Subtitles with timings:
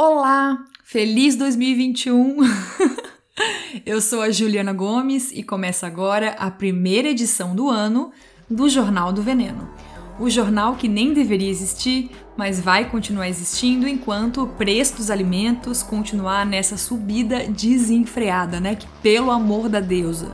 [0.00, 2.36] Olá, feliz 2021!
[3.84, 8.12] Eu sou a Juliana Gomes e começa agora a primeira edição do ano
[8.48, 9.68] do Jornal do Veneno.
[10.20, 15.82] O jornal que nem deveria existir, mas vai continuar existindo enquanto o preço dos alimentos
[15.82, 18.76] continuar nessa subida desenfreada, né?
[18.76, 20.30] Que pelo amor da deusa.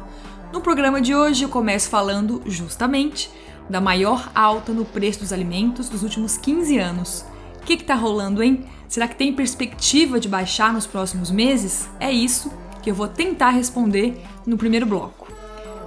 [0.53, 3.31] No programa de hoje eu começo falando justamente
[3.71, 7.25] da maior alta no preço dos alimentos dos últimos 15 anos.
[7.63, 8.63] O que, que tá rolando, hein?
[8.95, 11.89] Será que tem perspectiva de baixar nos próximos meses?
[11.99, 15.27] É isso que eu vou tentar responder no primeiro bloco.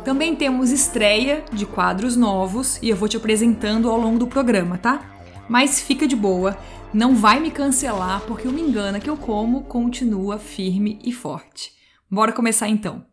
[0.04, 4.78] Também temos estreia de quadros novos e eu vou te apresentando ao longo do programa,
[4.78, 5.10] tá?
[5.48, 6.58] Mas fica de boa,
[6.94, 11.72] não vai me cancelar porque o Me Engana que eu como continua firme e forte.
[12.12, 13.06] Bora começar então.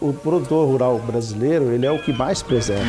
[0.00, 2.84] O produtor rural brasileiro ele é o que mais preserva.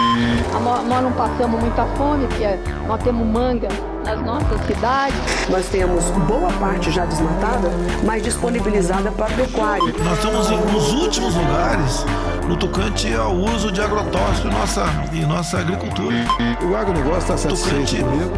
[0.62, 2.46] Nós não passamos muita fome, porque
[2.86, 3.70] nós temos manga
[4.04, 5.18] nas nossas cidades.
[5.50, 7.72] Nós temos boa parte já desmatada,
[8.04, 9.94] mas disponibilizada para pecuária.
[10.04, 12.06] Nós estamos nos últimos lugares
[12.48, 16.16] no tocante ao uso de agrotóxico em nossa, em nossa agricultura.
[16.70, 18.32] O agronegócio está satisfeito comigo.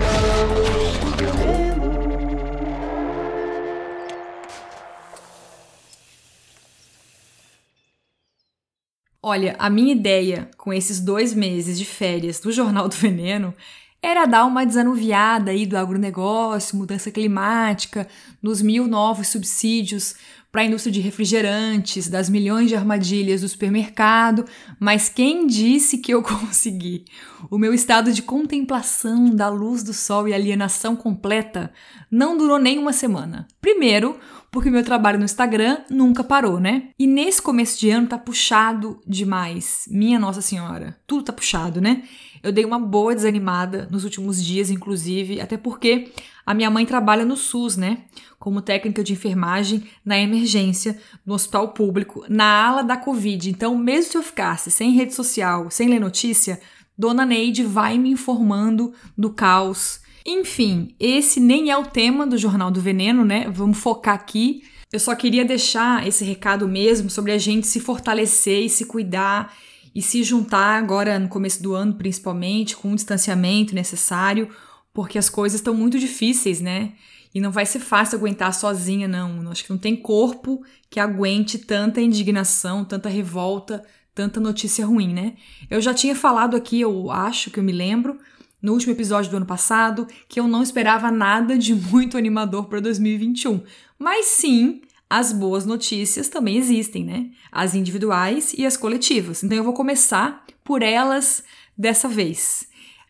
[9.31, 13.53] Olha, a minha ideia com esses dois meses de férias do Jornal do Veneno
[14.01, 18.07] era dar uma desanuviada aí do agronegócio, mudança climática,
[18.41, 20.15] nos mil novos subsídios
[20.51, 24.45] para a indústria de refrigerantes, das milhões de armadilhas do supermercado,
[24.79, 27.05] mas quem disse que eu consegui?
[27.51, 31.71] O meu estado de contemplação da luz do sol e alienação completa
[32.09, 33.47] não durou nem uma semana.
[33.61, 34.19] Primeiro,
[34.51, 36.89] porque meu trabalho no Instagram nunca parou, né?
[36.97, 39.87] E nesse começo de ano tá puxado demais.
[39.89, 42.03] Minha Nossa Senhora, tudo tá puxado, né?
[42.41, 46.11] Eu dei uma boa desanimada nos últimos dias, inclusive, até porque
[46.45, 48.05] a minha mãe trabalha no SUS, né?
[48.39, 53.49] Como técnica de enfermagem na emergência, no hospital público, na ala da Covid.
[53.49, 56.59] Então, mesmo se eu ficasse sem rede social, sem ler notícia,
[56.97, 62.71] Dona Neide vai me informando do caos enfim, esse nem é o tema do Jornal
[62.71, 63.49] do Veneno, né?
[63.49, 64.63] Vamos focar aqui.
[64.91, 69.55] Eu só queria deixar esse recado mesmo sobre a gente se fortalecer e se cuidar
[69.93, 74.49] e se juntar agora no começo do ano, principalmente, com o distanciamento necessário,
[74.93, 76.93] porque as coisas estão muito difíceis, né?
[77.33, 79.49] E não vai ser fácil aguentar sozinha, não.
[79.51, 83.83] Acho que não tem corpo que aguente tanta indignação, tanta revolta,
[84.15, 85.33] tanta notícia ruim, né?
[85.69, 88.17] Eu já tinha falado aqui, eu acho que eu me lembro,
[88.61, 92.79] no último episódio do ano passado que eu não esperava nada de muito animador para
[92.79, 93.61] 2021.
[93.97, 97.29] Mas sim, as boas notícias também existem, né?
[97.51, 99.43] As individuais e as coletivas.
[99.43, 101.43] Então eu vou começar por elas
[101.77, 102.67] dessa vez.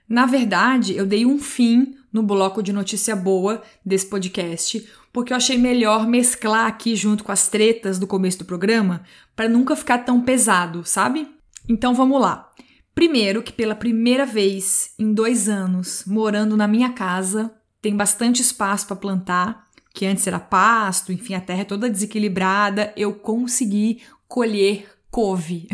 [0.07, 5.37] Na verdade, eu dei um fim no bloco de notícia boa desse podcast, porque eu
[5.37, 9.03] achei melhor mesclar aqui junto com as tretas do começo do programa,
[9.35, 11.27] para nunca ficar tão pesado, sabe?
[11.67, 12.51] Então vamos lá.
[12.99, 17.49] Primeiro, que pela primeira vez em dois anos morando na minha casa,
[17.81, 22.91] tem bastante espaço para plantar, que antes era pasto, enfim, a terra é toda desequilibrada,
[22.97, 25.69] eu consegui colher couve.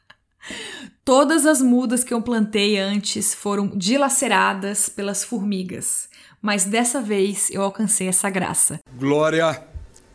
[1.02, 6.10] Todas as mudas que eu plantei antes foram dilaceradas pelas formigas,
[6.42, 8.78] mas dessa vez eu alcancei essa graça.
[8.98, 9.66] Glória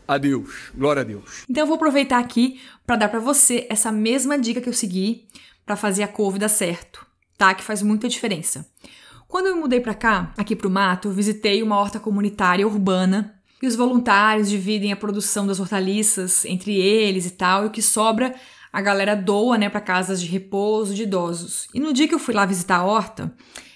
[0.08, 1.44] a Deus, glória a Deus.
[1.50, 5.28] Então eu vou aproveitar aqui para dar para você essa mesma dica que eu segui
[5.66, 7.06] para fazer a couve dar certo,
[7.38, 7.54] tá?
[7.54, 8.66] Que faz muita diferença.
[9.28, 13.34] Quando eu mudei para cá, aqui para o mato, eu visitei uma horta comunitária urbana
[13.62, 17.82] e os voluntários dividem a produção das hortaliças entre eles e tal, e o que
[17.82, 18.36] sobra
[18.72, 21.68] a galera doa, né, para casas de repouso de idosos.
[21.74, 23.34] E no dia que eu fui lá visitar a horta,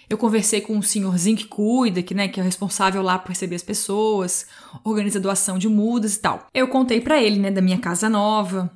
[0.10, 3.56] eu conversei com um senhorzinho que cuida, que, né, que é responsável lá por receber
[3.56, 4.46] as pessoas,
[4.84, 6.48] organiza doação de mudas e tal.
[6.54, 8.72] Eu contei para ele, né, da minha casa nova,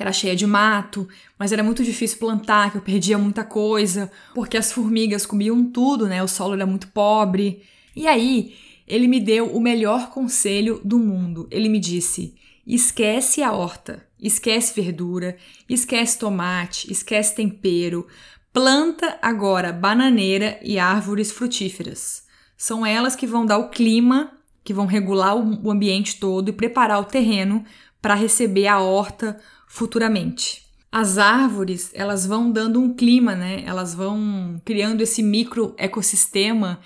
[0.00, 1.06] que era cheia de mato,
[1.38, 6.08] mas era muito difícil plantar, que eu perdia muita coisa, porque as formigas comiam tudo,
[6.08, 6.22] né?
[6.22, 7.62] O solo era muito pobre.
[7.94, 8.54] E aí,
[8.88, 11.46] ele me deu o melhor conselho do mundo.
[11.50, 12.34] Ele me disse:
[12.66, 15.36] esquece a horta, esquece verdura,
[15.68, 18.06] esquece tomate, esquece tempero.
[18.54, 22.24] Planta agora bananeira e árvores frutíferas.
[22.56, 24.32] São elas que vão dar o clima,
[24.64, 27.66] que vão regular o ambiente todo e preparar o terreno
[28.00, 30.64] para receber a horta futuramente.
[30.90, 33.62] As árvores, elas vão dando um clima, né?
[33.64, 36.80] Elas vão criando esse micro ecossistema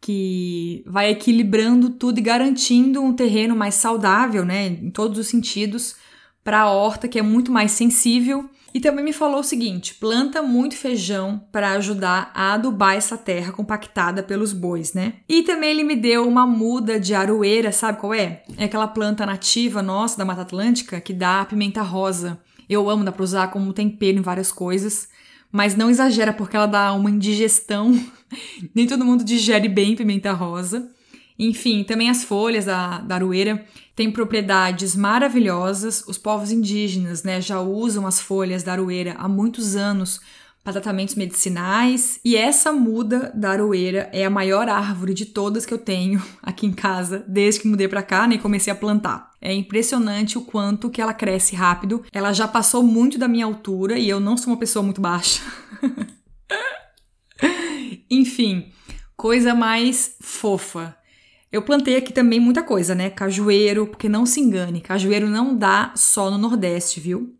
[0.00, 5.94] que vai equilibrando tudo e garantindo um terreno mais saudável, né, em todos os sentidos,
[6.42, 10.42] para a horta que é muito mais sensível E também me falou o seguinte: planta
[10.42, 15.14] muito feijão para ajudar a adubar essa terra compactada pelos bois, né?
[15.28, 18.42] E também ele me deu uma muda de aroeira, sabe qual é?
[18.56, 22.40] É aquela planta nativa nossa da Mata Atlântica que dá pimenta rosa.
[22.68, 25.08] Eu amo, dá pra usar como tempero em várias coisas.
[25.52, 27.92] Mas não exagera porque ela dá uma indigestão.
[28.72, 30.88] Nem todo mundo digere bem pimenta rosa.
[31.36, 33.64] Enfim, também as folhas da, da aroeira
[34.00, 36.02] têm propriedades maravilhosas.
[36.06, 40.22] Os povos indígenas né, já usam as folhas da aroeira há muitos anos
[40.64, 42.18] para tratamentos medicinais.
[42.24, 46.66] E essa muda da aroeira é a maior árvore de todas que eu tenho aqui
[46.66, 49.32] em casa desde que mudei para cá né, e comecei a plantar.
[49.38, 52.02] É impressionante o quanto que ela cresce rápido.
[52.10, 55.42] Ela já passou muito da minha altura e eu não sou uma pessoa muito baixa.
[58.10, 58.72] Enfim,
[59.14, 60.96] coisa mais fofa.
[61.52, 63.10] Eu plantei aqui também muita coisa, né?
[63.10, 67.34] Cajueiro, porque não se engane, cajueiro não dá só no Nordeste, viu?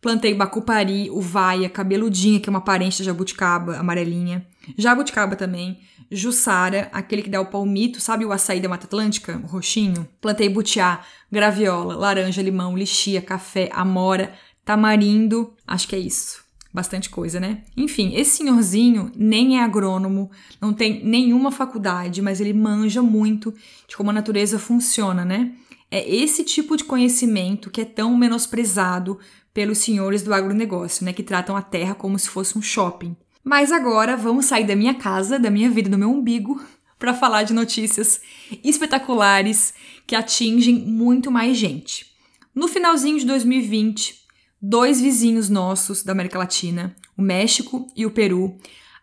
[0.00, 4.46] Plantei bacupari, uvaia, cabeludinha, que é uma parente da jabuticaba, amarelinha.
[4.78, 5.80] Jabuticaba também.
[6.08, 9.40] Jussara, aquele que dá o palmito, sabe o açaí da Mata Atlântica?
[9.42, 10.08] O roxinho.
[10.20, 11.00] Plantei butiá,
[11.32, 14.32] graviola, laranja, limão, lixia, café, amora,
[14.64, 15.52] tamarindo.
[15.66, 17.62] Acho que é isso bastante coisa, né?
[17.76, 20.30] Enfim, esse senhorzinho nem é agrônomo,
[20.60, 23.54] não tem nenhuma faculdade, mas ele manja muito
[23.88, 25.52] de como a natureza funciona, né?
[25.90, 29.18] É esse tipo de conhecimento que é tão menosprezado
[29.54, 31.12] pelos senhores do agronegócio, né?
[31.12, 33.16] Que tratam a terra como se fosse um shopping.
[33.42, 36.60] Mas agora vamos sair da minha casa, da minha vida, do meu umbigo,
[36.98, 38.20] para falar de notícias
[38.64, 39.72] espetaculares
[40.06, 42.06] que atingem muito mais gente.
[42.54, 44.25] No finalzinho de 2020,
[44.68, 48.58] dois vizinhos nossos da América Latina, o México e o Peru,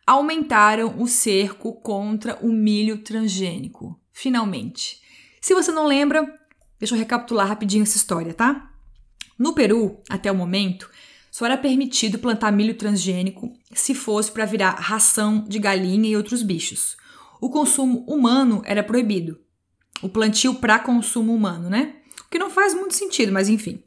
[0.05, 3.97] aumentaram o cerco contra o milho transgênico.
[4.11, 5.01] Finalmente.
[5.39, 6.27] Se você não lembra,
[6.77, 8.69] deixa eu recapitular rapidinho essa história, tá?
[9.39, 10.89] No Peru, até o momento,
[11.31, 16.43] só era permitido plantar milho transgênico se fosse para virar ração de galinha e outros
[16.43, 16.97] bichos.
[17.39, 19.39] O consumo humano era proibido.
[20.01, 21.95] O plantio para consumo humano, né?
[22.25, 23.81] O que não faz muito sentido, mas enfim.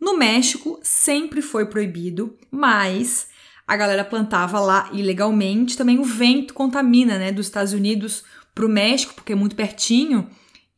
[0.00, 3.28] No México sempre foi proibido, mas
[3.66, 5.76] a galera plantava lá ilegalmente.
[5.76, 10.28] Também o vento contamina, né, dos Estados Unidos para o México, porque é muito pertinho,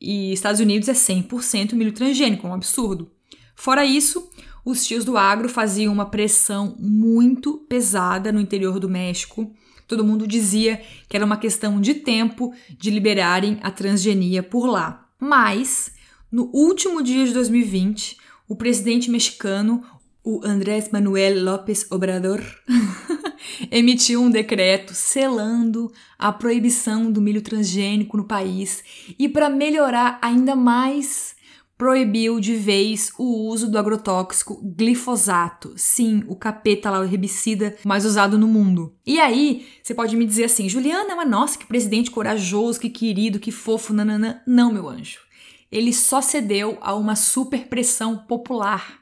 [0.00, 3.10] e Estados Unidos é 100% milho transgênico, é um absurdo.
[3.54, 4.30] Fora isso,
[4.64, 9.52] os tios do agro faziam uma pressão muito pesada no interior do México.
[9.86, 15.08] Todo mundo dizia que era uma questão de tempo de liberarem a transgenia por lá.
[15.18, 15.90] Mas,
[16.30, 18.17] no último dia de 2020,
[18.48, 19.84] o presidente mexicano,
[20.24, 22.40] o Andrés Manuel López Obrador,
[23.70, 28.82] emitiu um decreto selando a proibição do milho transgênico no país
[29.18, 31.36] e, para melhorar ainda mais,
[31.76, 35.74] proibiu de vez o uso do agrotóxico glifosato.
[35.76, 38.94] Sim, o capeta lá, o herbicida mais usado no mundo.
[39.06, 43.38] E aí, você pode me dizer assim, Juliana, mas nossa, que presidente corajoso, que querido,
[43.38, 44.40] que fofo, nananã.
[44.46, 45.27] Não, meu anjo
[45.70, 48.98] ele só cedeu a uma super pressão popular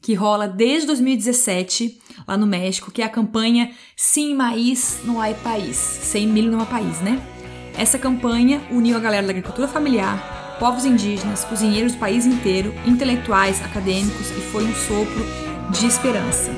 [0.00, 5.34] que rola desde 2017 lá no México, que é a campanha Sim Maíz no Ai
[5.34, 7.20] País, sem milho no país, né?
[7.76, 13.64] Essa campanha uniu a galera da agricultura familiar, povos indígenas, cozinheiros do país inteiro, intelectuais,
[13.64, 15.24] acadêmicos e foi um sopro
[15.70, 16.50] de esperança.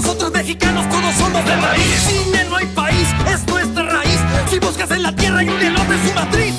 [0.00, 1.84] Nosotros mexicanos todos somos de maíz.
[2.08, 4.18] Sin él no hay país, es nuestra raíz.
[4.48, 6.54] Si buscas en la tierra y un elote su matriz,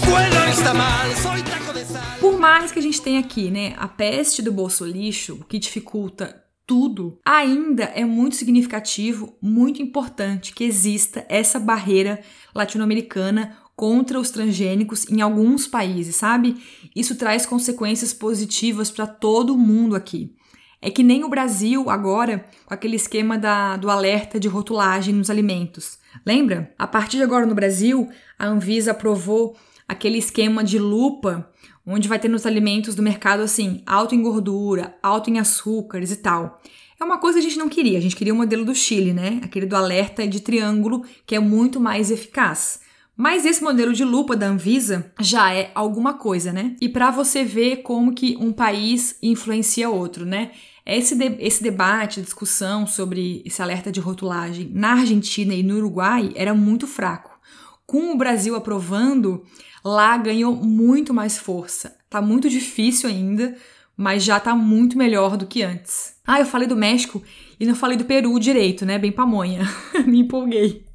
[0.55, 2.19] está mal, soy taco de sal.
[2.21, 6.43] Por mais que a gente tenha aqui, né, a peste do bolso lixo, que dificulta
[6.67, 12.21] tudo, ainda é muito significativo, muito importante que exista essa barreira
[12.53, 16.61] latino-americana contra os transgênicos em alguns países, sabe?
[16.95, 20.35] Isso traz consequências positivas para todo mundo aqui.
[20.81, 25.29] É que nem o Brasil agora, com aquele esquema da, do alerta de rotulagem nos
[25.29, 25.99] alimentos.
[26.25, 26.73] Lembra?
[26.77, 29.55] A partir de agora no Brasil, a Anvisa aprovou
[29.87, 31.47] aquele esquema de lupa,
[31.85, 36.15] onde vai ter nos alimentos do mercado assim, alto em gordura, alto em açúcares e
[36.15, 36.59] tal.
[36.99, 39.13] É uma coisa que a gente não queria, a gente queria o modelo do Chile,
[39.13, 39.39] né?
[39.43, 42.79] Aquele do alerta de triângulo, que é muito mais eficaz.
[43.17, 46.75] Mas esse modelo de lupa da Anvisa já é alguma coisa, né?
[46.79, 50.51] E para você ver como que um país influencia outro, né?
[50.85, 56.31] Esse, de, esse debate, discussão sobre esse alerta de rotulagem na Argentina e no Uruguai
[56.35, 57.39] era muito fraco.
[57.85, 59.45] Com o Brasil aprovando,
[59.83, 61.95] lá ganhou muito mais força.
[62.09, 63.55] Tá muito difícil ainda,
[63.95, 66.15] mas já tá muito melhor do que antes.
[66.25, 67.21] Ah, eu falei do México
[67.59, 68.97] e não falei do Peru direito, né?
[68.97, 69.61] Bem pamonha.
[70.07, 70.85] Me empolguei.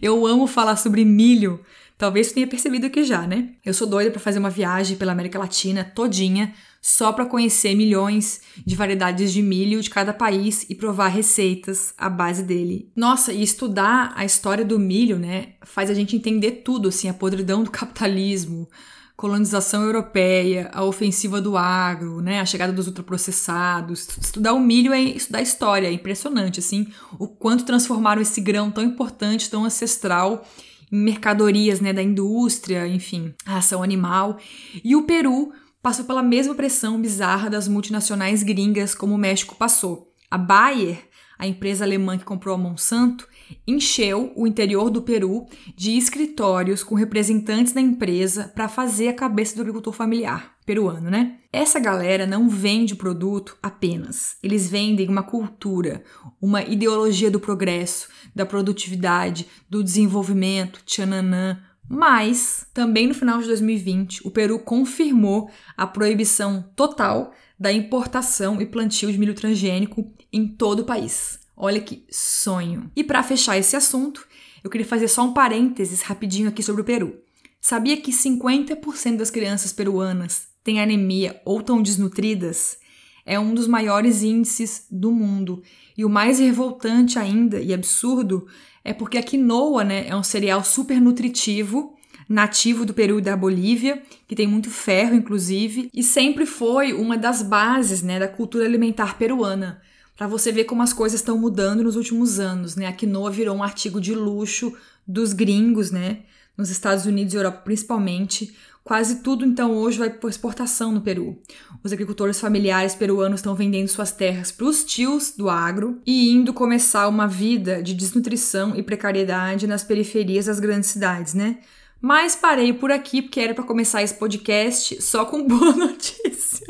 [0.00, 1.60] Eu amo falar sobre milho
[1.96, 3.50] Talvez você tenha percebido aqui já, né?
[3.64, 6.52] Eu sou doida para fazer uma viagem pela América Latina todinha,
[6.86, 12.10] só para conhecer milhões de variedades de milho de cada país e provar receitas à
[12.10, 12.92] base dele.
[12.94, 17.14] Nossa, e estudar a história do milho, né, faz a gente entender tudo, assim, a
[17.14, 18.68] podridão do capitalismo,
[19.16, 24.06] colonização europeia, a ofensiva do agro, né, a chegada dos ultraprocessados.
[24.20, 26.88] Estudar o milho é estudar a história, é impressionante, assim,
[27.18, 30.46] o quanto transformaram esse grão tão importante, tão ancestral
[30.92, 34.36] em mercadorias, né, da indústria, enfim, a ração animal.
[34.84, 35.50] E o Peru
[35.84, 40.10] passou pela mesma pressão bizarra das multinacionais gringas como o México passou.
[40.30, 40.98] A Bayer,
[41.38, 43.28] a empresa alemã que comprou a Monsanto,
[43.66, 45.44] encheu o interior do Peru
[45.76, 51.36] de escritórios com representantes da empresa para fazer a cabeça do agricultor familiar peruano, né?
[51.52, 54.38] Essa galera não vende produto apenas.
[54.42, 56.02] Eles vendem uma cultura,
[56.40, 61.58] uma ideologia do progresso, da produtividade, do desenvolvimento, tchananã.
[61.88, 68.66] Mas, também no final de 2020, o Peru confirmou a proibição total da importação e
[68.66, 71.38] plantio de milho transgênico em todo o país.
[71.56, 72.90] Olha que sonho.
[72.96, 74.26] E para fechar esse assunto,
[74.62, 77.18] eu queria fazer só um parênteses rapidinho aqui sobre o Peru.
[77.60, 82.78] Sabia que 50% das crianças peruanas têm anemia ou estão desnutridas?
[83.24, 85.62] É um dos maiores índices do mundo.
[85.96, 88.46] E o mais revoltante ainda e absurdo
[88.84, 91.94] é porque a quinoa né, é um cereal super nutritivo,
[92.28, 97.16] nativo do Peru e da Bolívia, que tem muito ferro, inclusive, e sempre foi uma
[97.16, 99.80] das bases né, da cultura alimentar peruana
[100.16, 102.86] para você ver como as coisas estão mudando nos últimos anos, né?
[102.86, 104.72] A quinoa virou um artigo de luxo
[105.06, 106.20] dos gringos, né?
[106.56, 108.54] Nos Estados Unidos e Europa principalmente.
[108.84, 111.40] Quase tudo então hoje vai por exportação no Peru.
[111.82, 116.52] Os agricultores familiares peruanos estão vendendo suas terras para os tios do agro e indo
[116.52, 121.60] começar uma vida de desnutrição e precariedade nas periferias das grandes cidades, né?
[121.98, 126.66] Mas parei por aqui porque era para começar esse podcast só com boa notícia.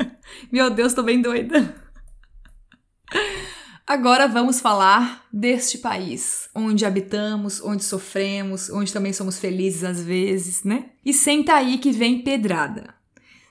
[0.49, 1.75] Meu Deus, tô bem doida.
[3.87, 10.63] Agora vamos falar deste país, onde habitamos, onde sofremos, onde também somos felizes às vezes,
[10.63, 10.85] né?
[11.05, 12.95] E senta aí que vem pedrada.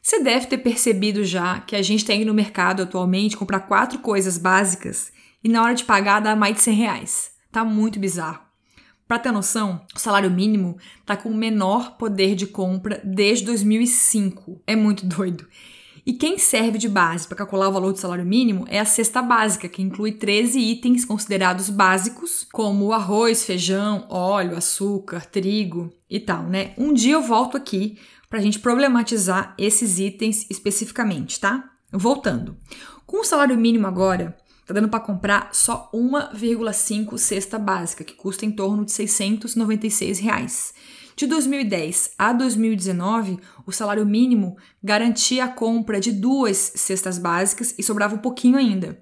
[0.02, 4.36] Você deve ter percebido já que a gente tem no mercado atualmente comprar quatro coisas
[4.36, 5.12] básicas
[5.42, 7.30] e na hora de pagar dá mais de 100 reais.
[7.52, 8.42] Tá muito bizarro.
[9.06, 10.76] Para ter noção, o salário mínimo
[11.06, 14.60] tá com o menor poder de compra desde 2005.
[14.66, 15.46] É muito doido.
[16.06, 19.22] E quem serve de base para calcular o valor do salário mínimo é a cesta
[19.22, 26.42] básica, que inclui 13 itens considerados básicos, como arroz, feijão, óleo, açúcar, trigo e tal,
[26.42, 26.74] né?
[26.76, 31.70] Um dia eu volto aqui para a gente problematizar esses itens especificamente, tá?
[31.90, 32.56] Voltando.
[33.06, 38.44] Com o salário mínimo agora, tá dando para comprar só 1,5 cesta básica, que custa
[38.44, 40.74] em torno de 696 reais.
[41.16, 47.82] De 2010 a 2019, o salário mínimo garantia a compra de duas cestas básicas e
[47.82, 49.00] sobrava um pouquinho ainda.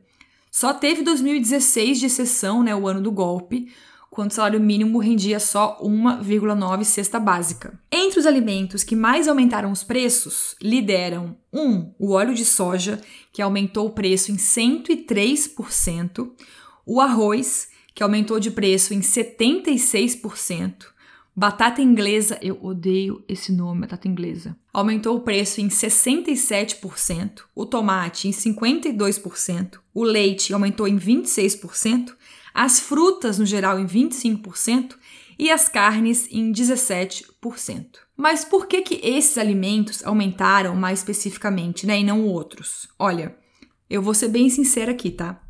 [0.50, 3.72] Só teve 2016 de exceção, né, o ano do golpe,
[4.10, 7.80] quando o salário mínimo rendia só 1,9 cesta básica.
[7.90, 11.60] Entre os alimentos que mais aumentaram os preços, lideram 1.
[11.62, 13.00] Um, o óleo de soja,
[13.32, 16.30] que aumentou o preço em 103%,
[16.84, 20.91] o arroz, que aumentou de preço em 76%,
[21.34, 24.54] Batata inglesa, eu odeio esse nome, batata inglesa.
[24.70, 32.12] Aumentou o preço em 67%, o tomate em 52%, o leite aumentou em 26%,
[32.52, 34.94] as frutas no geral em 25%
[35.38, 37.24] e as carnes em 17%.
[38.14, 42.88] Mas por que que esses alimentos aumentaram mais especificamente, né, e não outros?
[42.98, 43.34] Olha,
[43.88, 45.42] eu vou ser bem sincera aqui, tá?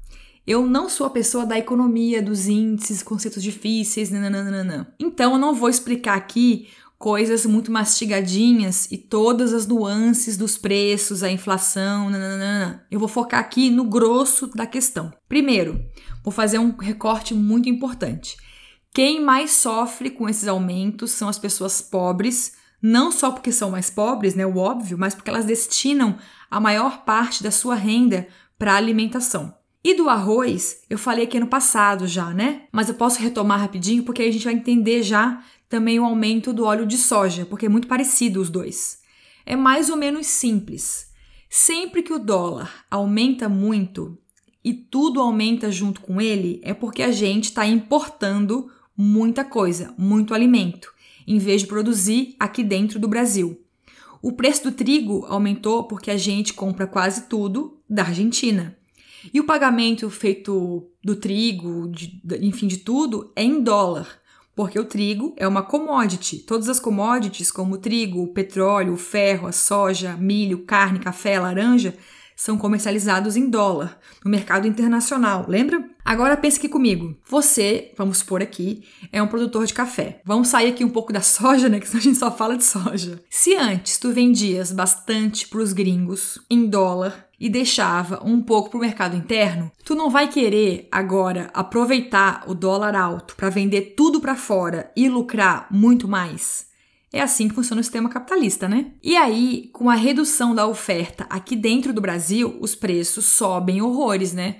[0.44, 4.92] Eu não sou a pessoa da economia, dos índices, conceitos difíceis, nananana.
[4.99, 6.68] Então eu não vou explicar aqui
[6.99, 12.87] coisas muito mastigadinhas e todas as nuances dos preços, a inflação, nananana.
[12.90, 15.12] Eu vou focar aqui no grosso da questão.
[15.28, 15.84] Primeiro,
[16.25, 18.37] vou fazer um recorte muito importante.
[18.92, 23.90] Quem mais sofre com esses aumentos são as pessoas pobres, não só porque são mais
[23.90, 26.18] pobres, né, o óbvio, mas porque elas destinam
[26.50, 28.26] a maior parte da sua renda
[28.58, 29.54] para alimentação.
[29.84, 32.62] E do arroz, eu falei aqui no passado já, né?
[32.70, 36.52] Mas eu posso retomar rapidinho porque aí a gente vai entender já também o aumento
[36.52, 39.00] do óleo de soja, porque é muito parecido os dois.
[39.44, 41.10] É mais ou menos simples.
[41.50, 44.16] Sempre que o dólar aumenta muito
[44.64, 50.32] e tudo aumenta junto com ele, é porque a gente está importando muita coisa, muito
[50.32, 50.92] alimento,
[51.26, 53.60] em vez de produzir aqui dentro do Brasil.
[54.22, 58.78] O preço do trigo aumentou porque a gente compra quase tudo da Argentina.
[59.32, 64.20] E o pagamento feito do trigo, de, enfim, de tudo, é em dólar,
[64.54, 66.38] Porque o trigo é uma commodity.
[66.38, 71.38] Todas as commodities, como o trigo, o petróleo, o ferro, a soja, milho, carne, café,
[71.38, 71.96] laranja,
[72.36, 75.84] são comercializados em dólar no mercado internacional, lembra?
[76.04, 77.16] Agora pense aqui comigo.
[77.28, 80.20] Você, vamos supor aqui, é um produtor de café.
[80.24, 81.78] Vamos sair aqui um pouco da soja, né?
[81.78, 83.22] Que a gente só fala de soja.
[83.30, 88.78] Se antes tu vendias bastante para os gringos em dólar e deixava um pouco para
[88.78, 94.20] o mercado interno, tu não vai querer agora aproveitar o dólar alto para vender tudo
[94.20, 96.71] para fora e lucrar muito mais?
[97.12, 98.92] É assim que funciona o sistema capitalista, né?
[99.02, 104.33] E aí, com a redução da oferta aqui dentro do Brasil, os preços sobem horrores,
[104.33, 104.57] né?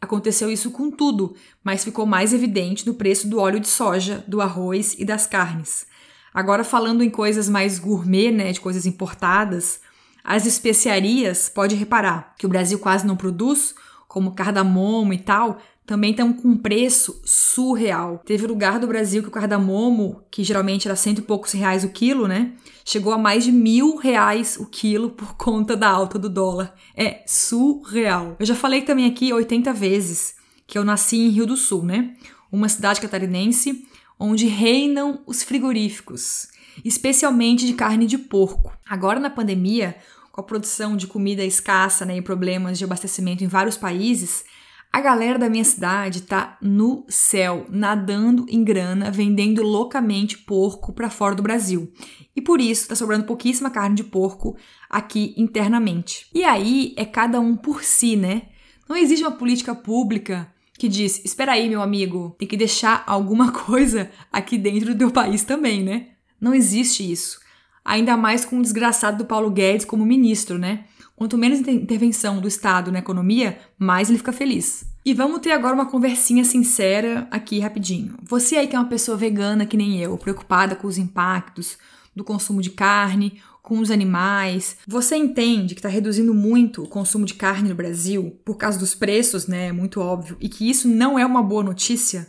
[0.00, 1.34] Aconteceu isso com tudo,
[1.64, 5.86] mas ficou mais evidente no preço do óleo de soja, do arroz e das carnes.
[6.32, 9.80] Agora, falando em coisas mais gourmet, né, de coisas importadas,
[10.22, 13.74] as especiarias, pode reparar que o Brasil quase não produz,
[14.06, 18.20] como cardamomo e tal, também estão com um preço surreal.
[18.26, 21.90] Teve lugar do Brasil que o cardamomo, que geralmente era cento e poucos reais o
[21.90, 22.52] quilo, né?
[22.84, 26.74] Chegou a mais de mil reais o quilo por conta da alta do dólar.
[26.96, 28.36] É surreal.
[28.38, 30.34] Eu já falei também aqui 80 vezes
[30.66, 32.14] que eu nasci em Rio do Sul, né?
[32.50, 33.86] Uma cidade catarinense
[34.18, 36.48] onde reinam os frigoríficos,
[36.84, 38.72] especialmente de carne de porco.
[38.88, 39.96] Agora na pandemia,
[40.32, 44.44] com a produção de comida escassa né, e problemas de abastecimento em vários países,
[44.92, 51.10] a galera da minha cidade tá no céu, nadando em grana, vendendo loucamente porco para
[51.10, 51.92] fora do Brasil.
[52.34, 54.56] E por isso tá sobrando pouquíssima carne de porco
[54.88, 56.26] aqui internamente.
[56.34, 58.42] E aí é cada um por si, né?
[58.88, 63.52] Não existe uma política pública que diz: espera aí, meu amigo, tem que deixar alguma
[63.64, 66.08] coisa aqui dentro do teu país também, né?
[66.40, 67.40] Não existe isso.
[67.84, 70.84] Ainda mais com o desgraçado do Paulo Guedes como ministro, né?
[71.16, 74.84] Quanto menos intervenção do Estado na economia, mais ele fica feliz.
[75.02, 78.16] E vamos ter agora uma conversinha sincera aqui rapidinho.
[78.22, 81.78] Você aí que é uma pessoa vegana que nem eu, preocupada com os impactos
[82.14, 87.24] do consumo de carne, com os animais, você entende que está reduzindo muito o consumo
[87.24, 89.68] de carne no Brasil por causa dos preços, né?
[89.68, 92.28] É muito óbvio, e que isso não é uma boa notícia?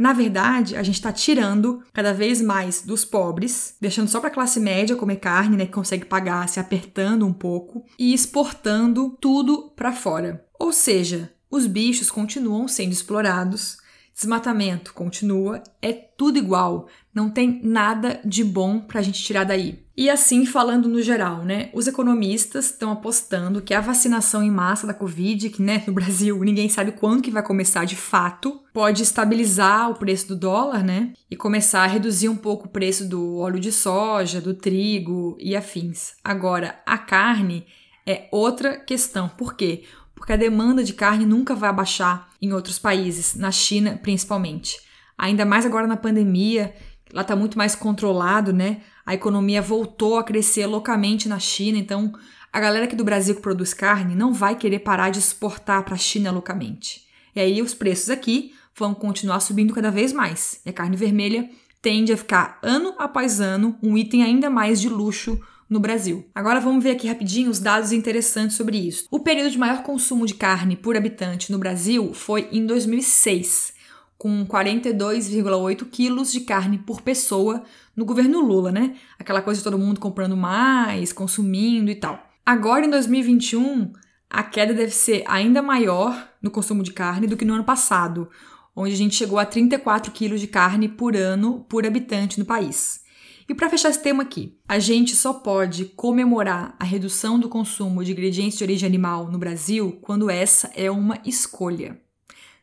[0.00, 4.32] Na verdade, a gente está tirando cada vez mais dos pobres, deixando só para a
[4.32, 9.70] classe média comer carne, né, que consegue pagar, se apertando um pouco, e exportando tudo
[9.76, 10.42] para fora.
[10.58, 13.76] Ou seja, os bichos continuam sendo explorados,
[14.20, 19.82] desmatamento continua, é tudo igual, não tem nada de bom para a gente tirar daí.
[19.96, 21.70] E assim, falando no geral, né?
[21.72, 26.38] Os economistas estão apostando que a vacinação em massa da Covid, que né, no Brasil
[26.44, 31.14] ninguém sabe quando que vai começar de fato, pode estabilizar o preço do dólar, né?
[31.30, 35.56] E começar a reduzir um pouco o preço do óleo de soja, do trigo e
[35.56, 36.12] afins.
[36.22, 37.66] Agora, a carne
[38.06, 39.28] é outra questão.
[39.30, 39.84] Por quê?
[40.14, 44.80] Porque a demanda de carne nunca vai abaixar em outros países, na China principalmente.
[45.16, 46.74] Ainda mais agora na pandemia,
[47.12, 48.80] lá está muito mais controlado, né?
[49.04, 52.12] A economia voltou a crescer loucamente na China, então
[52.52, 55.94] a galera aqui do Brasil que produz carne não vai querer parar de exportar para
[55.94, 57.06] a China loucamente.
[57.34, 60.60] E aí os preços aqui vão continuar subindo cada vez mais.
[60.64, 61.48] E a carne vermelha
[61.82, 66.28] tende a ficar ano após ano um item ainda mais de luxo no Brasil.
[66.34, 69.06] Agora vamos ver aqui rapidinho os dados interessantes sobre isso.
[69.10, 73.78] O período de maior consumo de carne por habitante no Brasil foi em 2006
[74.18, 77.62] com 42,8 quilos de carne por pessoa
[77.96, 78.96] no governo Lula, né?
[79.18, 82.22] Aquela coisa de todo mundo comprando mais, consumindo e tal.
[82.44, 83.92] Agora, em 2021,
[84.28, 88.28] a queda deve ser ainda maior no consumo de carne do que no ano passado,
[88.76, 93.00] onde a gente chegou a 34 quilos de carne por ano por habitante no país.
[93.50, 98.04] E para fechar esse tema aqui, a gente só pode comemorar a redução do consumo
[98.04, 102.00] de ingredientes de origem animal no Brasil quando essa é uma escolha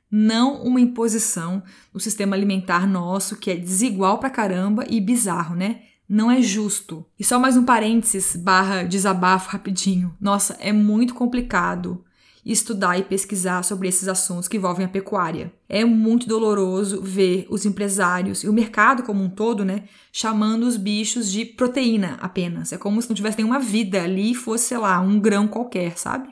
[0.09, 1.61] não uma imposição
[1.93, 5.81] no sistema alimentar nosso que é desigual pra caramba e bizarro, né?
[6.07, 7.05] Não é justo.
[7.19, 10.15] E só mais um parênteses barra desabafo rapidinho.
[10.21, 12.05] Nossa, é muito complicado
[12.51, 15.53] estudar e pesquisar sobre esses assuntos que envolvem a pecuária.
[15.67, 20.77] É muito doloroso ver os empresários e o mercado como um todo, né, chamando os
[20.77, 22.71] bichos de proteína apenas.
[22.71, 25.97] É como se não tivesse nenhuma vida ali e fosse, sei lá, um grão qualquer,
[25.97, 26.29] sabe?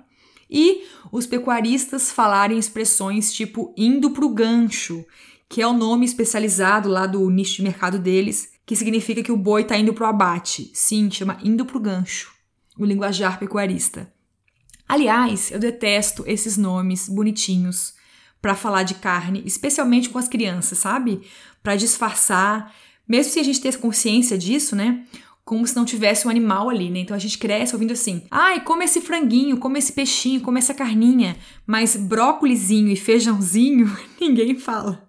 [0.50, 5.04] E os pecuaristas falarem expressões tipo indo pro gancho,
[5.50, 9.38] que é o nome especializado lá do nicho de mercado deles, que significa que o
[9.38, 10.72] boi está indo pro abate.
[10.74, 12.32] Sim, chama indo pro gancho,
[12.78, 14.15] o linguajar pecuarista.
[14.88, 17.94] Aliás, eu detesto esses nomes bonitinhos
[18.42, 21.22] para falar de carne, especialmente com as crianças, sabe?
[21.64, 22.74] Para disfarçar,
[23.08, 25.04] mesmo se a gente ter consciência disso, né?
[25.46, 27.00] como se não tivesse um animal ali, né?
[27.00, 30.74] Então a gente cresce ouvindo assim: ai, come esse franguinho, come esse peixinho, come essa
[30.74, 35.05] carninha, mas brócolizinho e feijãozinho ninguém fala.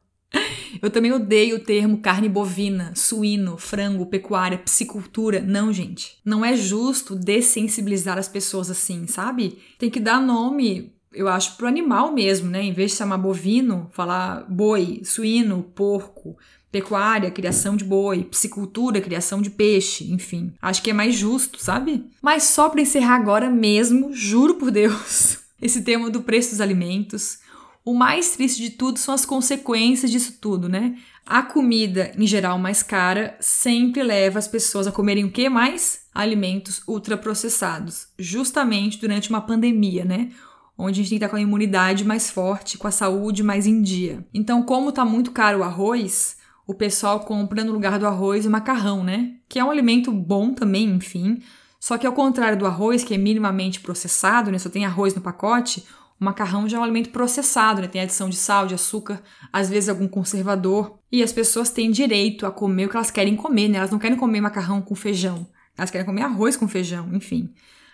[0.80, 5.40] Eu também odeio o termo carne bovina, suíno, frango, pecuária, psicultura.
[5.40, 6.18] Não, gente.
[6.24, 9.58] Não é justo dessensibilizar as pessoas assim, sabe?
[9.78, 12.62] Tem que dar nome eu acho, pro animal mesmo, né?
[12.62, 16.36] Em vez de chamar bovino, falar boi, suíno, porco,
[16.70, 20.52] pecuária, criação de boi, piscicultura, criação de peixe, enfim.
[20.60, 22.04] Acho que é mais justo, sabe?
[22.20, 27.38] Mas só para encerrar agora mesmo, juro por Deus, esse tema do preço dos alimentos.
[27.86, 30.96] O mais triste de tudo são as consequências disso tudo, né?
[31.24, 36.00] A comida, em geral, mais cara sempre leva as pessoas a comerem o que mais?
[36.12, 40.30] Alimentos ultraprocessados, justamente durante uma pandemia, né?
[40.76, 43.68] Onde a gente tem que estar com a imunidade mais forte, com a saúde mais
[43.68, 44.26] em dia.
[44.34, 48.50] Então, como tá muito caro o arroz, o pessoal compra no lugar do arroz o
[48.50, 49.34] macarrão, né?
[49.48, 51.40] Que é um alimento bom também, enfim.
[51.78, 54.58] Só que ao contrário do arroz, que é minimamente processado, né?
[54.58, 55.84] Só tem arroz no pacote,
[56.20, 57.88] o macarrão já é um alimento processado, né?
[57.88, 60.98] Tem adição de sal, de açúcar, às vezes algum conservador.
[61.12, 63.78] E as pessoas têm direito a comer o que elas querem comer, né?
[63.78, 65.46] Elas não querem comer macarrão com feijão.
[65.76, 67.52] Elas querem comer arroz com feijão, enfim.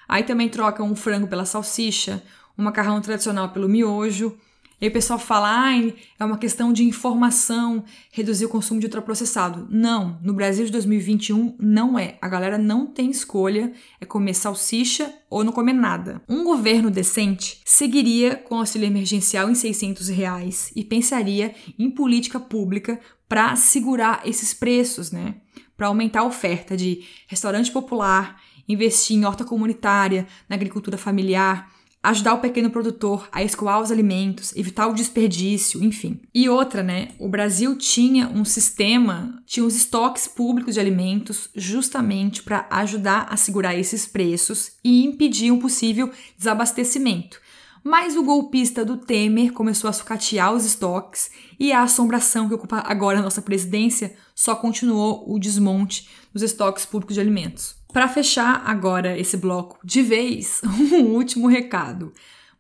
[0.09, 2.23] Aí também trocam o frango pela salsicha,
[2.57, 4.37] o macarrão tradicional pelo miojo.
[4.83, 5.79] E aí o pessoal fala, ah,
[6.19, 9.69] é uma questão de informação, reduzir o consumo de ultraprocessado.
[9.71, 12.19] Não, no Brasil de 2021 não é.
[12.21, 16.21] A galera não tem escolha, é comer salsicha ou não comer nada.
[16.29, 22.99] Um governo decente seguiria com auxílio emergencial em 600 reais e pensaria em política pública
[23.29, 25.37] para segurar esses preços, né?
[25.77, 31.71] Para aumentar a oferta de restaurante popular, investir em horta comunitária, na agricultura familiar,
[32.03, 36.21] ajudar o pequeno produtor a escoar os alimentos, evitar o desperdício, enfim.
[36.35, 37.11] E outra, né?
[37.19, 43.37] O Brasil tinha um sistema, tinha os estoques públicos de alimentos justamente para ajudar a
[43.37, 47.41] segurar esses preços e impedir um possível desabastecimento.
[47.85, 52.79] Mas o golpista do Temer começou a sucatear os estoques e a assombração que ocupa
[52.87, 57.82] agora a nossa presidência só continuou o desmonte dos estoques públicos de alimentos.
[57.93, 62.13] Para fechar agora esse bloco de vez, um último recado.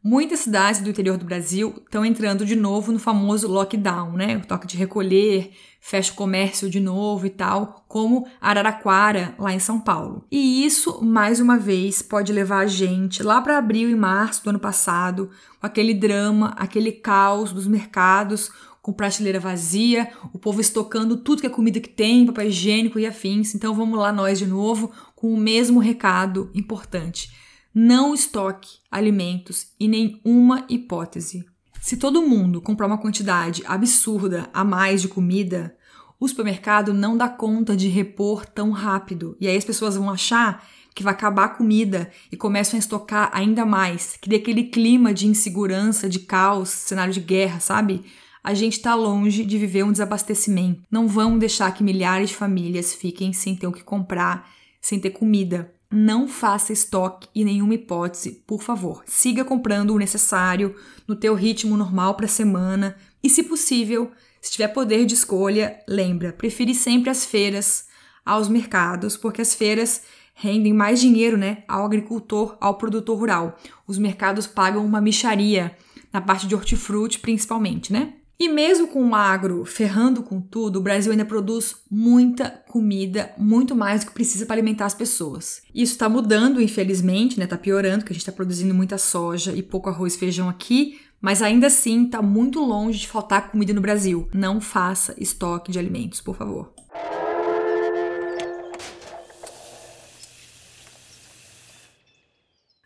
[0.04, 4.36] Muitas cidades do interior do Brasil estão entrando de novo no famoso lockdown, né?
[4.36, 9.60] O toque de recolher, fecha o comércio de novo e tal, como Araraquara, lá em
[9.60, 10.26] São Paulo.
[10.30, 14.50] E isso, mais uma vez, pode levar a gente lá para abril e março do
[14.50, 18.50] ano passado, com aquele drama, aquele caos dos mercados,
[18.82, 23.06] com prateleira vazia, o povo estocando tudo que é comida que tem, papel higiênico e
[23.06, 23.54] afins.
[23.54, 24.90] Então vamos lá nós de novo
[25.22, 27.32] com o mesmo recado importante.
[27.72, 31.44] Não estoque alimentos em nenhuma hipótese.
[31.80, 35.76] Se todo mundo comprar uma quantidade absurda a mais de comida,
[36.18, 39.36] o supermercado não dá conta de repor tão rápido.
[39.40, 43.30] E aí as pessoas vão achar que vai acabar a comida e começam a estocar
[43.32, 44.18] ainda mais.
[44.20, 48.02] Cria aquele clima de insegurança, de caos, cenário de guerra, sabe?
[48.42, 50.82] A gente está longe de viver um desabastecimento.
[50.90, 54.50] Não vão deixar que milhares de famílias fiquem sem ter o que comprar
[54.82, 55.72] sem ter comida.
[55.90, 59.02] Não faça estoque em nenhuma hipótese, por favor.
[59.06, 60.74] Siga comprando o necessário
[61.06, 65.78] no teu ritmo normal para a semana e, se possível, se tiver poder de escolha,
[65.86, 67.86] lembra, prefere sempre as feiras
[68.24, 70.02] aos mercados, porque as feiras
[70.34, 73.58] rendem mais dinheiro, né, ao agricultor, ao produtor rural.
[73.86, 75.76] Os mercados pagam uma micharia
[76.12, 78.14] na parte de hortifruti, principalmente, né?
[78.42, 83.72] E mesmo com o agro ferrando com tudo, o Brasil ainda produz muita comida, muito
[83.72, 85.62] mais do que precisa para alimentar as pessoas.
[85.72, 87.46] Isso está mudando, infelizmente, né?
[87.46, 90.98] Tá piorando, que a gente está produzindo muita soja e pouco arroz e feijão aqui,
[91.20, 94.28] mas ainda assim está muito longe de faltar comida no Brasil.
[94.34, 96.74] Não faça estoque de alimentos, por favor.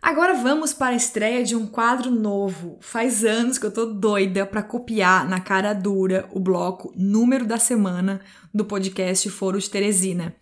[0.07, 2.79] Agora vamos para a estreia de um quadro novo.
[2.81, 7.59] Faz anos que eu tô doida para copiar na cara dura o bloco número da
[7.59, 8.21] semana
[8.55, 10.33] do podcast Foro de Teresina.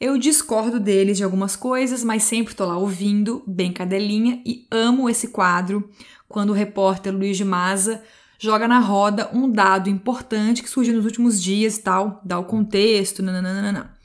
[0.00, 5.10] Eu discordo deles de algumas coisas, mas sempre tô lá ouvindo, bem cadelinha, e amo
[5.10, 5.90] esse quadro
[6.28, 8.00] quando o repórter Luiz de Maza
[8.38, 12.44] joga na roda um dado importante que surgiu nos últimos dias e tal, dá o
[12.44, 13.97] contexto, nananana.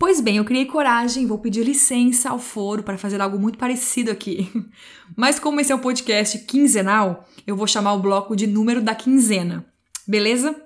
[0.00, 4.10] Pois bem, eu criei coragem, vou pedir licença ao foro para fazer algo muito parecido
[4.10, 4.50] aqui.
[5.14, 8.94] Mas como esse é um podcast quinzenal, eu vou chamar o bloco de número da
[8.94, 9.62] quinzena.
[10.08, 10.58] Beleza?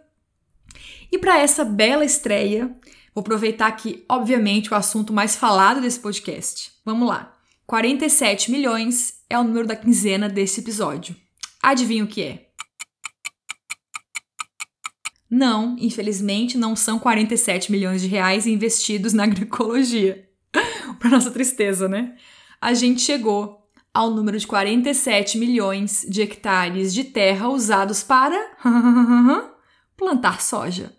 [1.11, 2.67] E para essa bela estreia,
[3.13, 6.71] vou aproveitar que, obviamente, o assunto mais falado desse podcast.
[6.85, 7.35] Vamos lá.
[7.67, 11.17] 47 milhões é o número da quinzena desse episódio.
[11.61, 12.54] Adivinha o que é?
[15.31, 20.29] Não, infelizmente, não são 47 milhões de reais investidos na agroecologia.
[20.99, 22.15] Para nossa tristeza, né?
[22.61, 28.37] A gente chegou ao número de 47 milhões de hectares de terra usados para
[29.97, 30.93] plantar soja.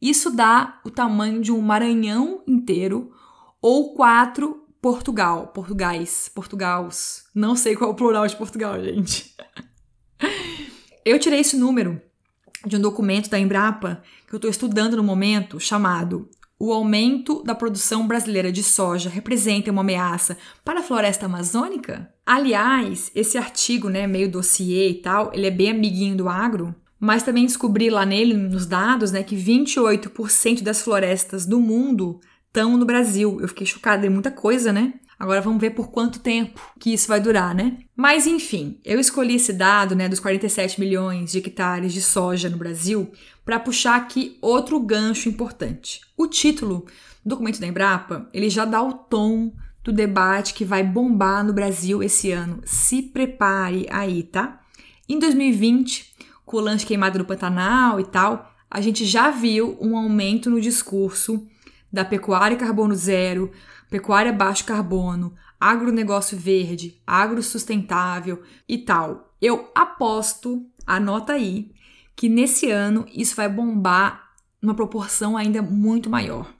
[0.00, 3.12] Isso dá o tamanho de um Maranhão inteiro
[3.60, 7.24] ou quatro Portugal, Portugais, Portugals.
[7.34, 9.34] Não sei qual é o plural de Portugal, gente.
[11.04, 12.00] Eu tirei esse número
[12.66, 17.54] de um documento da Embrapa que eu estou estudando no momento, chamado O aumento da
[17.54, 22.08] produção brasileira de soja representa uma ameaça para a floresta amazônica?
[22.24, 27.22] Aliás, esse artigo, né, meio dossiê e tal, ele é bem amiguinho do agro, mas
[27.22, 32.86] também descobri lá nele, nos dados, né, que 28% das florestas do mundo estão no
[32.86, 33.40] Brasil.
[33.40, 34.94] Eu fiquei chocada, é muita coisa, né?
[35.24, 37.78] Agora vamos ver por quanto tempo que isso vai durar, né?
[37.96, 42.58] Mas enfim, eu escolhi esse dado, né, dos 47 milhões de hectares de soja no
[42.58, 43.10] Brasil,
[43.42, 46.02] para puxar aqui outro gancho importante.
[46.14, 46.84] O título
[47.24, 49.50] do documento da Embrapa, ele já dá o tom
[49.82, 52.60] do debate que vai bombar no Brasil esse ano.
[52.66, 54.60] Se prepare aí, tá?
[55.08, 59.96] Em 2020, com o lanche queimado no Pantanal e tal, a gente já viu um
[59.96, 61.48] aumento no discurso
[61.90, 63.50] da pecuária carbono zero,
[63.94, 69.36] pecuária baixo carbono, agronegócio verde, agro sustentável e tal.
[69.40, 71.70] Eu aposto, anota aí,
[72.16, 76.52] que nesse ano isso vai bombar numa proporção ainda muito maior.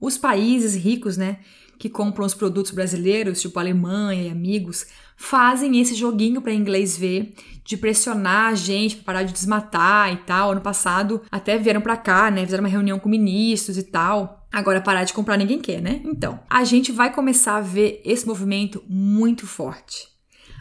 [0.00, 1.40] Os países ricos, né,
[1.78, 7.34] que compram os produtos brasileiros, tipo Alemanha e amigos, fazem esse joguinho para inglês ver,
[7.62, 10.52] de pressionar a gente para parar de desmatar e tal.
[10.52, 14.80] Ano passado até vieram para cá, né, fizeram uma reunião com ministros e tal Agora,
[14.80, 16.00] parar de comprar ninguém quer, né?
[16.04, 20.08] Então, a gente vai começar a ver esse movimento muito forte.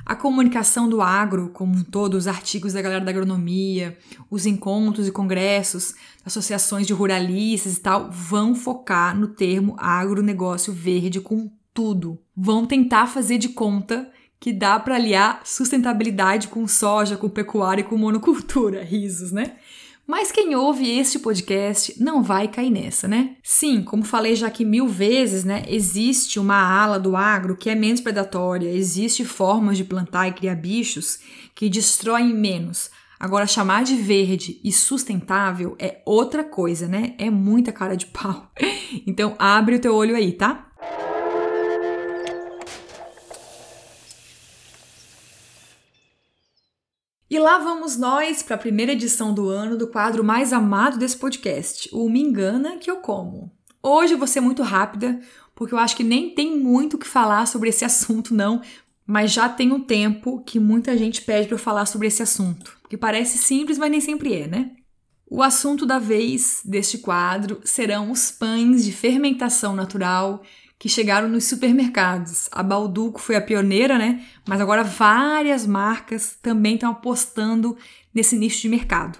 [0.05, 3.97] A comunicação do agro, como um todo, os artigos da galera da agronomia,
[4.31, 5.95] os encontros e congressos,
[6.25, 12.17] associações de ruralistas e tal, vão focar no termo agronegócio verde com tudo.
[12.35, 17.83] Vão tentar fazer de conta que dá para aliar sustentabilidade com soja, com pecuária e
[17.83, 18.83] com monocultura.
[18.85, 19.57] Risos, né?
[20.07, 23.35] Mas quem ouve este podcast não vai cair nessa, né?
[23.43, 25.65] Sim, como falei já aqui mil vezes, né?
[25.67, 30.55] Existe uma ala do agro que é menos predatória, existe formas de plantar e criar
[30.55, 31.19] bichos
[31.53, 32.89] que destroem menos.
[33.19, 37.13] Agora, chamar de verde e sustentável é outra coisa, né?
[37.17, 38.49] É muita cara de pau.
[39.05, 40.71] Então, abre o teu olho aí, tá?
[47.29, 51.17] E lá vamos nós para a primeira edição do ano do quadro mais amado desse
[51.17, 53.51] podcast, o Me Engana Que Eu Como.
[53.83, 55.19] Hoje eu vou ser muito rápida,
[55.53, 58.61] porque eu acho que nem tem muito o que falar sobre esse assunto, não,
[59.05, 62.77] mas já tem um tempo que muita gente pede para eu falar sobre esse assunto,
[62.89, 64.71] que parece simples, mas nem sempre é, né?
[65.29, 70.41] O assunto da vez deste quadro serão os pães de fermentação natural
[70.79, 72.47] que chegaram nos supermercados.
[72.51, 74.23] A Balduco foi a pioneira, né?
[74.47, 77.75] Mas agora várias marcas também estão apostando
[78.13, 79.17] nesse nicho de mercado.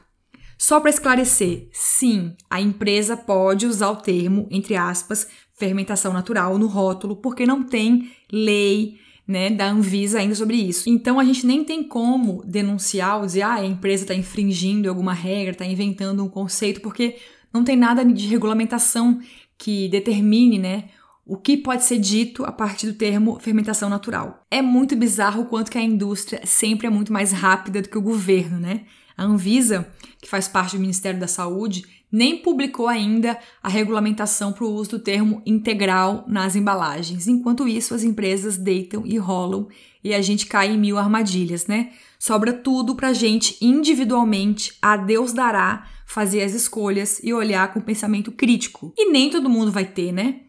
[0.58, 6.68] Só para esclarecer, sim, a empresa pode usar o termo, entre aspas, fermentação natural no
[6.68, 10.90] rótulo, porque não tem lei né, da Anvisa ainda sobre isso.
[10.90, 15.14] Então a gente nem tem como denunciar ou dizer ah, a empresa está infringindo alguma
[15.14, 17.18] regra, está inventando um conceito, porque
[17.54, 19.20] não tem nada de regulamentação
[19.58, 20.86] que determine né,
[21.28, 24.46] o que pode ser dito a partir do termo fermentação natural.
[24.50, 27.98] É muito bizarro o quanto que a indústria sempre é muito mais rápida do que
[27.98, 28.86] o governo, né?
[29.18, 34.64] A Anvisa, que faz parte do Ministério da Saúde, nem publicou ainda a regulamentação para
[34.64, 37.28] o uso do termo integral nas embalagens.
[37.28, 39.68] Enquanto isso, as empresas deitam e rolam
[40.04, 41.92] e a gente cai em mil armadilhas, né?
[42.18, 47.82] Sobra tudo para a gente individualmente, a Deus dará, fazer as escolhas e olhar com
[47.82, 48.94] pensamento crítico.
[48.98, 50.47] E nem todo mundo vai ter, né?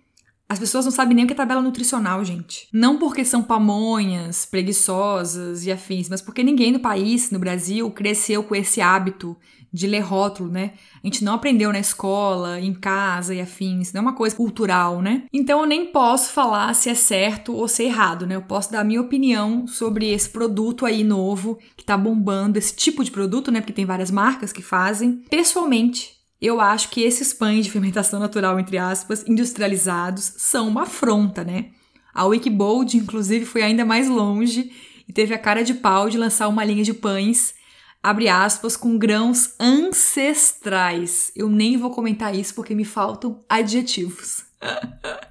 [0.48, 2.68] As pessoas não sabem nem o que é tabela nutricional, gente.
[2.72, 8.42] Não porque são pamonhas, preguiçosas e afins, mas porque ninguém no país, no Brasil, cresceu
[8.42, 9.36] com esse hábito
[9.70, 10.72] de ler rótulo, né?
[11.02, 15.02] A gente não aprendeu na escola, em casa e afins, não é uma coisa cultural,
[15.02, 15.24] né?
[15.32, 18.36] Então eu nem posso falar se é certo ou se é errado, né?
[18.36, 22.74] Eu posso dar a minha opinião sobre esse produto aí novo que tá bombando, esse
[22.74, 23.60] tipo de produto, né?
[23.60, 25.22] Porque tem várias marcas que fazem.
[25.28, 31.42] Pessoalmente, eu acho que esses pães de fermentação natural, entre aspas, industrializados, são uma afronta,
[31.42, 31.70] né?
[32.14, 34.72] A Wikibold, inclusive, foi ainda mais longe
[35.08, 37.54] e teve a cara de pau de lançar uma linha de pães,
[38.02, 41.32] abre aspas, com grãos ancestrais.
[41.34, 44.44] Eu nem vou comentar isso porque me faltam adjetivos.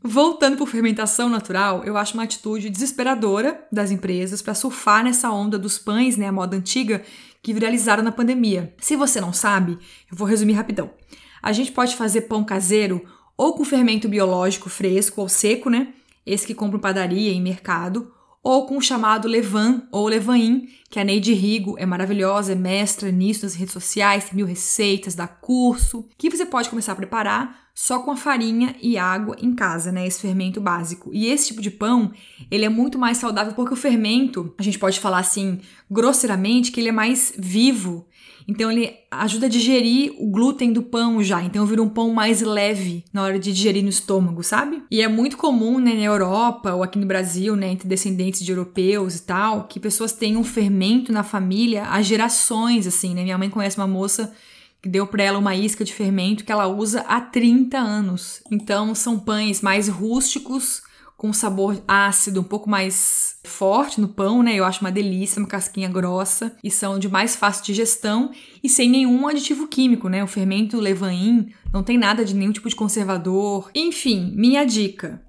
[0.00, 5.58] Voltando por fermentação natural, eu acho uma atitude desesperadora das empresas para surfar nessa onda
[5.58, 7.04] dos pães, né, a moda antiga,
[7.42, 8.74] que viralizaram na pandemia.
[8.80, 9.78] Se você não sabe,
[10.10, 10.90] eu vou resumir rapidão.
[11.42, 13.04] A gente pode fazer pão caseiro
[13.36, 15.94] ou com fermento biológico fresco ou seco, né?
[16.26, 20.98] Esse que compra em padaria em mercado, ou com o chamado levan ou levain, que
[20.98, 25.26] a Neide Rigo é maravilhosa, é mestra nisso nas redes sociais, tem mil receitas, dá
[25.26, 29.92] curso, que você pode começar a preparar só com a farinha e água em casa,
[29.92, 30.04] né?
[30.06, 31.10] Esse fermento básico.
[31.12, 32.12] E esse tipo de pão,
[32.50, 36.80] ele é muito mais saudável porque o fermento, a gente pode falar assim, grosseiramente, que
[36.80, 38.08] ele é mais vivo
[38.48, 41.42] então ele ajuda a digerir o glúten do pão já.
[41.42, 44.82] Então vira um pão mais leve na hora de digerir no estômago, sabe?
[44.90, 48.50] E é muito comum, né, na Europa ou aqui no Brasil, né, entre descendentes de
[48.50, 53.22] europeus e tal, que pessoas tenham fermento na família há gerações, assim, né?
[53.22, 54.32] Minha mãe conhece uma moça
[54.80, 58.40] que deu para ela uma isca de fermento que ela usa há 30 anos.
[58.50, 60.82] Então são pães mais rústicos,
[61.18, 64.54] com sabor ácido um pouco mais forte no pão, né?
[64.54, 68.30] Eu acho uma delícia, uma casquinha grossa e são de mais fácil digestão
[68.62, 70.22] e sem nenhum aditivo químico, né?
[70.22, 73.68] O fermento levain não tem nada de nenhum tipo de conservador.
[73.74, 75.20] Enfim, minha dica.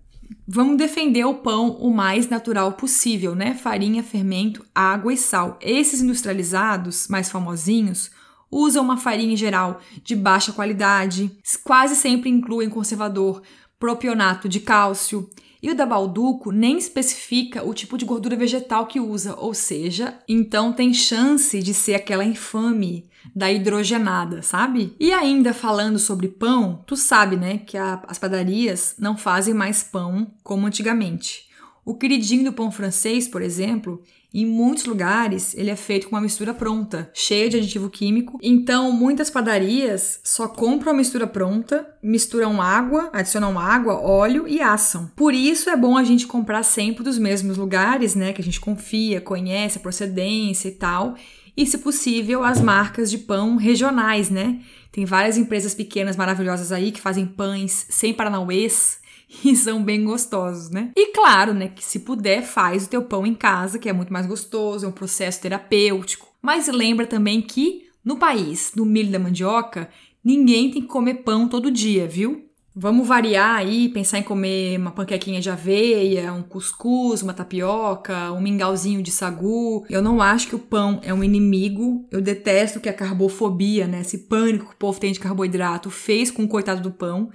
[0.47, 3.55] Vamos defender o pão o mais natural possível, né?
[3.55, 5.57] Farinha, fermento, água e sal.
[5.59, 8.11] Esses industrializados, mais famosinhos,
[8.51, 11.31] usam uma farinha em geral de baixa qualidade,
[11.63, 13.41] quase sempre incluem conservador
[13.79, 15.27] propionato de cálcio
[15.61, 20.17] e o da Balduco nem especifica o tipo de gordura vegetal que usa, ou seja,
[20.27, 24.95] então tem chance de ser aquela infame da hidrogenada, sabe?
[24.99, 29.83] E ainda falando sobre pão, tu sabe, né, que a, as padarias não fazem mais
[29.83, 31.48] pão como antigamente.
[31.89, 36.21] O queridinho do pão francês, por exemplo, em muitos lugares, ele é feito com uma
[36.21, 38.37] mistura pronta, cheia de aditivo químico.
[38.43, 45.09] Então, muitas padarias só compram a mistura pronta, misturam água, adicionam água, óleo e assam.
[45.15, 48.61] Por isso é bom a gente comprar sempre dos mesmos lugares, né, que a gente
[48.61, 51.15] confia, conhece a procedência e tal.
[51.57, 54.59] E, se possível, as marcas de pão regionais, né?
[54.91, 58.99] Tem várias empresas pequenas maravilhosas aí que fazem pães sem paranauês,
[59.45, 60.91] e são bem gostosos, né?
[60.95, 64.11] E claro, né, que se puder, faz o teu pão em casa, que é muito
[64.11, 66.27] mais gostoso, é um processo terapêutico.
[66.41, 69.89] Mas lembra também que no país do milho da mandioca,
[70.23, 72.45] ninguém tem que comer pão todo dia, viu?
[72.75, 78.39] Vamos variar aí, pensar em comer uma panquequinha de aveia, um cuscuz, uma tapioca, um
[78.39, 79.85] mingauzinho de sagu.
[79.89, 82.07] Eu não acho que o pão é um inimigo.
[82.09, 86.31] Eu detesto que a carbofobia, né, esse pânico que o povo tem de carboidrato, fez
[86.31, 87.29] com o coitado do pão.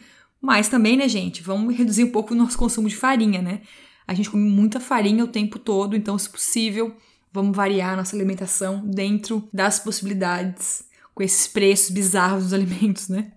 [0.45, 3.63] Mas também, né, gente, vamos reduzir um pouco o nosso consumo de farinha, né?
[4.07, 6.95] A gente come muita farinha o tempo todo, então, se possível,
[7.33, 13.33] vamos variar a nossa alimentação dentro das possibilidades, com esses preços bizarros dos alimentos, né?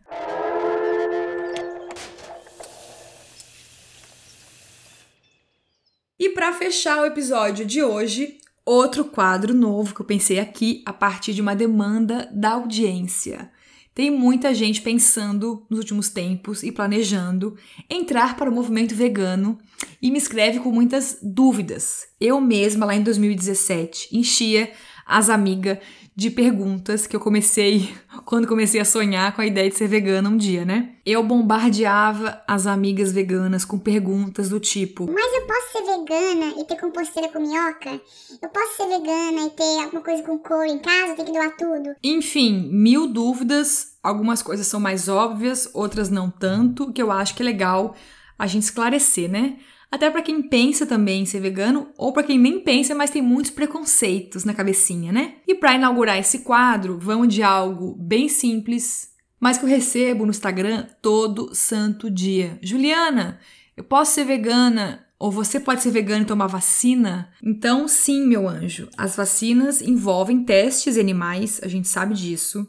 [6.20, 10.92] E para fechar o episódio de hoje, outro quadro novo que eu pensei aqui a
[10.92, 13.50] partir de uma demanda da audiência.
[13.98, 17.58] Tem muita gente pensando nos últimos tempos e planejando
[17.90, 19.58] entrar para o movimento vegano
[20.00, 22.06] e me escreve com muitas dúvidas.
[22.22, 24.72] Eu mesma, lá em 2017, enchia
[25.04, 25.80] as amigas
[26.18, 30.28] de perguntas que eu comecei quando comecei a sonhar com a ideia de ser vegana
[30.28, 30.96] um dia, né?
[31.06, 36.66] Eu bombardeava as amigas veganas com perguntas do tipo: Mas eu posso ser vegana e
[36.66, 38.02] ter composteira com minhoca?
[38.42, 41.16] Eu posso ser vegana e ter alguma coisa com couro em casa?
[41.16, 41.96] Tem que doar tudo?
[42.04, 43.96] Enfim, mil dúvidas.
[44.02, 47.94] Algumas coisas são mais óbvias, outras não tanto, que eu acho que é legal
[48.40, 49.58] a gente esclarecer, né?
[49.92, 53.22] Até para quem pensa também em ser vegano ou para quem nem pensa, mas tem
[53.22, 55.36] muitos preconceitos na cabecinha, né?
[55.48, 60.32] E para inaugurar esse quadro, vamos de algo bem simples, mas que eu recebo no
[60.32, 62.60] Instagram todo santo dia.
[62.62, 63.40] Juliana,
[63.78, 67.32] eu posso ser vegana ou você pode ser vegano e tomar vacina?
[67.42, 72.68] Então, sim, meu anjo, as vacinas envolvem testes em animais, a gente sabe disso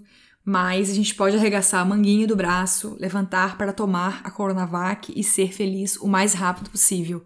[0.48, 5.22] mas a gente pode arregaçar a manguinha do braço, levantar para tomar a Coronavac e
[5.22, 7.22] ser feliz o mais rápido possível.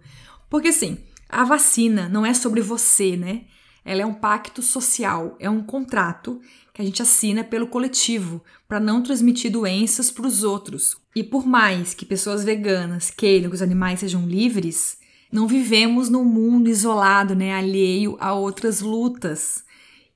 [0.51, 3.43] Porque assim, a vacina não é sobre você, né?
[3.85, 6.41] Ela é um pacto social, é um contrato
[6.75, 10.97] que a gente assina pelo coletivo para não transmitir doenças para os outros.
[11.15, 14.99] E por mais que pessoas veganas queiram que os animais sejam livres,
[15.31, 19.63] não vivemos num mundo isolado, né, alheio a outras lutas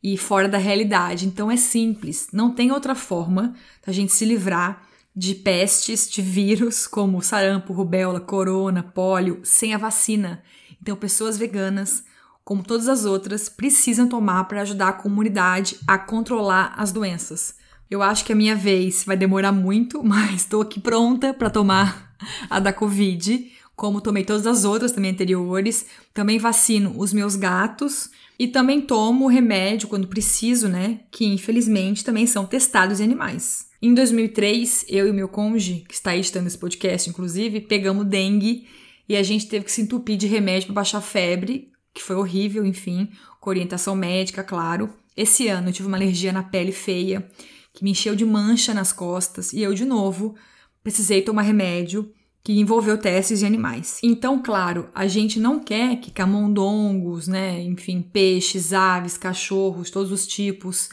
[0.02, 1.26] e fora da realidade.
[1.26, 3.54] Então é simples, não tem outra forma
[3.84, 9.78] da gente se livrar de pestes, de vírus como sarampo, rubéola, corona, pólio, sem a
[9.78, 10.42] vacina.
[10.80, 12.04] Então pessoas veganas,
[12.44, 17.54] como todas as outras, precisam tomar para ajudar a comunidade a controlar as doenças.
[17.90, 22.14] Eu acho que a minha vez vai demorar muito, mas estou aqui pronta para tomar
[22.50, 25.86] a da Covid, como tomei todas as outras também anteriores.
[26.12, 31.00] Também vacino os meus gatos e também tomo remédio quando preciso, né?
[31.10, 33.66] Que infelizmente também são testados em animais.
[33.80, 38.66] Em 2003, eu e meu cônjuge, que está editando esse podcast, inclusive, pegamos dengue
[39.08, 42.16] e a gente teve que se entupir de remédio para baixar a febre, que foi
[42.16, 43.10] horrível, enfim,
[43.40, 44.92] com orientação médica, claro.
[45.16, 47.28] Esse ano eu tive uma alergia na pele feia,
[47.72, 50.34] que me encheu de mancha nas costas, e eu, de novo,
[50.82, 52.12] precisei tomar remédio
[52.46, 53.98] que envolveu testes de animais.
[54.04, 60.24] Então, claro, a gente não quer que camundongos, né, enfim, peixes, aves, cachorros, todos os
[60.28, 60.88] tipos,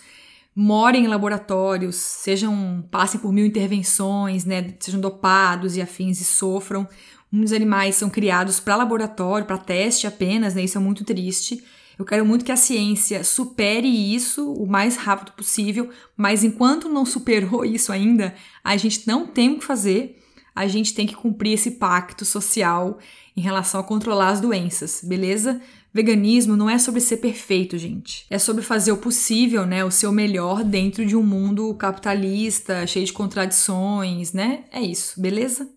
[0.55, 6.89] morem em laboratórios, sejam passem por mil intervenções, né, sejam dopados e afins e sofram.
[7.31, 10.63] Muitos animais são criados para laboratório, para teste apenas, né?
[10.63, 11.63] Isso é muito triste.
[11.99, 17.05] Eu quero muito que a ciência supere isso o mais rápido possível, mas enquanto não
[17.05, 18.33] superou isso ainda,
[18.63, 20.22] a gente não tem o que fazer.
[20.55, 22.99] A gente tem que cumprir esse pacto social
[23.35, 25.59] em relação a controlar as doenças, beleza?
[25.93, 28.25] Veganismo não é sobre ser perfeito, gente.
[28.29, 29.85] É sobre fazer o possível, né?
[29.85, 34.63] O seu melhor dentro de um mundo capitalista, cheio de contradições, né?
[34.71, 35.69] É isso, beleza?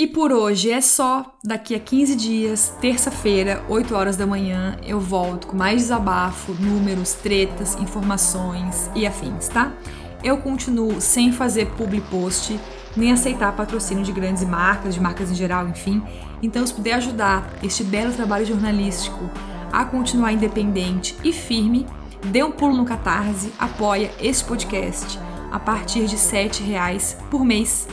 [0.00, 1.36] E por hoje é só.
[1.44, 7.12] Daqui a 15 dias, terça-feira, 8 horas da manhã, eu volto com mais desabafo, números,
[7.12, 9.74] tretas, informações e afins, tá?
[10.24, 12.58] Eu continuo sem fazer public post,
[12.96, 16.02] nem aceitar patrocínio de grandes marcas, de marcas em geral, enfim.
[16.42, 19.28] Então, se puder ajudar este belo trabalho jornalístico
[19.70, 21.86] a continuar independente e firme,
[22.24, 25.18] dê um pulo no Catarse, apoia este podcast
[25.52, 27.86] a partir de R$ reais por mês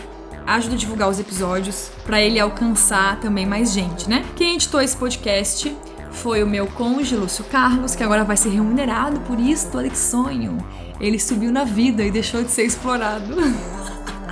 [0.48, 4.26] ajuda a divulgar os episódios para ele alcançar também mais gente, né?
[4.36, 5.76] Quem editou esse podcast
[6.12, 9.98] foi o meu cônjuge, Lúcio Carlos, que agora vai ser remunerado por isto, olha que
[9.98, 10.58] sonho.
[11.00, 13.36] Ele subiu na vida e deixou de ser explorado.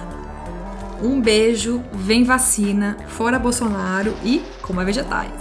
[1.04, 5.32] um beijo, vem vacina, fora Bolsonaro e coma vegetais.